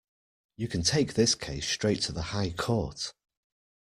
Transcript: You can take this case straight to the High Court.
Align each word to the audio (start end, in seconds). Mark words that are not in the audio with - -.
You 0.57 0.67
can 0.67 0.81
take 0.81 1.13
this 1.13 1.35
case 1.35 1.67
straight 1.69 2.01
to 2.01 2.11
the 2.11 2.23
High 2.33 2.53
Court. 2.53 3.13